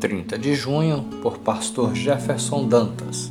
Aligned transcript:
30 0.00 0.38
de 0.38 0.54
junho, 0.54 1.04
por 1.20 1.36
Pastor 1.36 1.94
Jefferson 1.94 2.66
Dantas. 2.66 3.30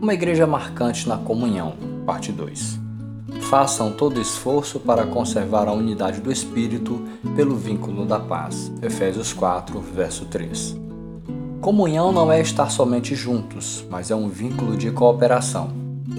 Uma 0.00 0.14
igreja 0.14 0.46
marcante 0.46 1.06
na 1.06 1.18
comunhão, 1.18 1.74
parte 2.06 2.32
2. 2.32 2.80
Façam 3.42 3.92
todo 3.92 4.18
esforço 4.18 4.80
para 4.80 5.06
conservar 5.06 5.68
a 5.68 5.72
unidade 5.72 6.22
do 6.22 6.32
Espírito 6.32 7.06
pelo 7.36 7.54
vínculo 7.54 8.06
da 8.06 8.18
paz. 8.18 8.72
Efésios 8.80 9.34
4, 9.34 9.78
verso 9.80 10.24
3. 10.24 10.78
Comunhão 11.60 12.10
não 12.10 12.32
é 12.32 12.40
estar 12.40 12.70
somente 12.70 13.14
juntos, 13.14 13.84
mas 13.90 14.10
é 14.10 14.14
um 14.14 14.30
vínculo 14.30 14.78
de 14.78 14.90
cooperação. 14.90 15.68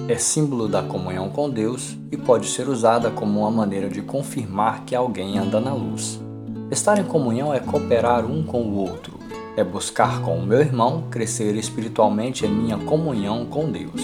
É 0.08 0.20
símbolo 0.20 0.68
da 0.68 0.84
comunhão 0.84 1.30
com 1.30 1.50
Deus 1.50 1.98
e 2.12 2.18
pode 2.18 2.46
ser 2.48 2.70
usada 2.70 3.10
como 3.10 3.40
uma 3.40 3.50
maneira 3.50 3.90
de 3.90 4.04
confirmar 4.04 4.86
que 4.86 4.96
alguém 4.96 5.40
anda 5.40 5.60
na 5.60 5.74
luz. 5.74 6.22
Estar 6.70 7.00
em 7.00 7.04
comunhão 7.04 7.52
é 7.52 7.60
cooperar 7.60 8.24
um 8.28 8.44
com 8.44 8.62
o 8.62 8.76
outro, 8.76 9.19
é 9.56 9.64
buscar 9.64 10.22
com 10.22 10.38
o 10.38 10.46
meu 10.46 10.60
irmão 10.60 11.06
crescer 11.10 11.56
espiritualmente 11.56 12.46
em 12.46 12.50
minha 12.50 12.78
comunhão 12.78 13.46
com 13.46 13.72
Deus. 13.72 14.02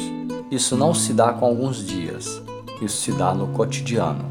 Isso 0.52 0.76
não 0.76 0.94
se 0.94 1.13
dá 1.13 1.34
com 1.34 1.45
alguns 1.45 1.86
dias, 1.86 2.41
isso 2.81 2.98
se 2.98 3.12
dá 3.12 3.34
no 3.34 3.48
cotidiano. 3.48 4.26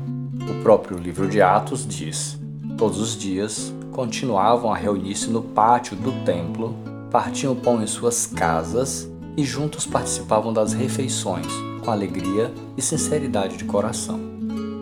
O 0.48 0.62
próprio 0.62 0.98
livro 0.98 1.28
de 1.28 1.40
Atos 1.40 1.86
diz: 1.86 2.38
Todos 2.76 3.00
os 3.00 3.16
dias 3.16 3.72
continuavam 3.92 4.72
a 4.72 4.76
reunir-se 4.76 5.28
no 5.30 5.42
pátio 5.42 5.96
do 5.96 6.12
templo, 6.24 6.74
partiam 7.10 7.54
pão 7.54 7.82
em 7.82 7.86
suas 7.86 8.26
casas 8.26 9.10
e 9.36 9.44
juntos 9.44 9.86
participavam 9.86 10.52
das 10.52 10.72
refeições, 10.72 11.46
com 11.84 11.90
alegria 11.90 12.52
e 12.76 12.82
sinceridade 12.82 13.56
de 13.56 13.64
coração. 13.64 14.20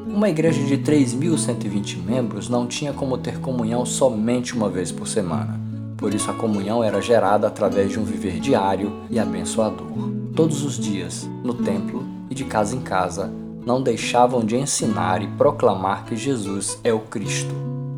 Uma 0.07 0.29
igreja 0.29 0.63
de 0.63 0.77
3.120 0.77 2.03
membros 2.03 2.49
não 2.49 2.67
tinha 2.67 2.93
como 2.93 3.17
ter 3.17 3.39
comunhão 3.39 3.87
somente 3.87 4.55
uma 4.55 4.69
vez 4.69 4.93
por 4.93 5.09
semana. 5.09 5.59
Por 6.03 6.13
isso, 6.13 6.33
a 6.33 6.35
comunhão 6.35 6.83
era 6.83 7.01
gerada 7.01 7.47
através 7.47 7.93
de 7.93 8.01
um 8.01 8.03
viver 8.03 8.41
diário 8.41 8.93
e 9.09 9.21
abençoador. 9.21 9.87
Todos 10.35 10.65
os 10.65 10.77
dias, 10.77 11.31
no 11.45 11.55
templo 11.55 12.05
e 12.29 12.35
de 12.35 12.45
casa 12.45 12.75
em 12.75 12.81
casa, 12.81 13.33
não 13.65 13.81
deixavam 13.81 14.45
de 14.45 14.57
ensinar 14.57 15.23
e 15.23 15.29
proclamar 15.29 16.05
que 16.05 16.17
Jesus 16.17 16.77
é 16.83 16.93
o 16.93 16.99
Cristo. 16.99 17.55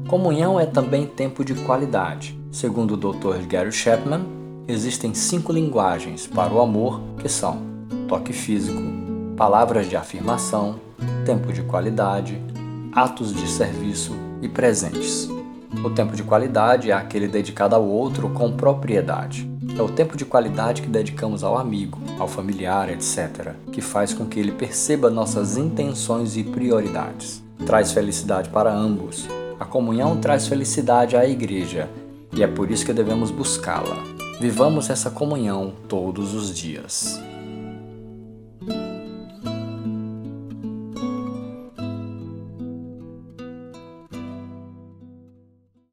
Comunhão 0.07 0.61
é 0.61 0.67
também 0.67 1.07
tempo 1.07 1.43
de 1.43 1.55
qualidade. 1.55 2.39
Segundo 2.53 2.93
o 2.93 2.97
Dr. 2.99 3.47
Gary 3.49 3.73
Chapman, 3.73 4.21
existem 4.69 5.15
cinco 5.15 5.51
linguagens 5.51 6.27
para 6.27 6.53
o 6.53 6.61
amor 6.61 7.01
que 7.17 7.29
são 7.29 7.63
toque 8.07 8.35
físico, 8.35 8.83
palavras 9.35 9.89
de 9.89 9.97
afirmação, 9.97 10.79
tempo 11.25 11.55
de 11.55 11.63
qualidade, 11.63 12.39
atos 12.93 13.33
de 13.33 13.49
serviço 13.49 14.13
e 14.43 14.49
presentes. 14.49 15.27
O 15.83 15.91
tempo 15.91 16.15
de 16.15 16.23
qualidade 16.23 16.91
é 16.91 16.95
aquele 16.95 17.27
dedicado 17.27 17.75
ao 17.75 17.85
outro 17.85 18.29
com 18.29 18.53
propriedade. 18.53 19.51
É 19.77 19.83
o 19.83 19.89
tempo 19.89 20.17
de 20.17 20.25
qualidade 20.25 20.83
que 20.83 20.89
dedicamos 20.89 21.43
ao 21.43 21.59
amigo, 21.59 21.99
ao 22.19 22.29
familiar, 22.29 22.91
etc., 22.91 23.55
que 23.73 23.81
faz 23.81 24.15
com 24.15 24.27
que 24.27 24.39
ele 24.39 24.53
perceba 24.53 25.11
nossas 25.11 25.57
intenções 25.57 26.37
e 26.37 26.45
prioridades. 26.45 27.43
Traz 27.67 27.93
felicidade 27.93 28.51
para 28.51 28.73
ambos. 28.73 29.27
A 29.59 29.65
comunhão 29.65 30.17
traz 30.19 30.47
felicidade 30.47 31.17
à 31.17 31.27
igreja 31.27 31.89
e 32.33 32.43
é 32.43 32.47
por 32.47 32.71
isso 32.71 32.85
que 32.85 32.93
devemos 32.93 33.31
buscá-la. 33.31 34.03
Vivamos 34.41 34.91
essa 34.91 35.11
comunhão 35.11 35.73
todos 35.89 36.35
os 36.35 36.55
dias. 36.55 37.21